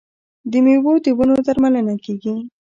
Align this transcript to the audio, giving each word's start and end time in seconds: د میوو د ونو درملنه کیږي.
د 0.51 0.53
میوو 0.65 0.93
د 1.05 1.07
ونو 1.17 1.35
درملنه 1.47 1.95
کیږي. 2.05 2.35